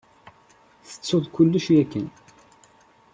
Tettuḍ 0.87 1.25
kullec 1.35 1.65
yakan? 1.75 2.07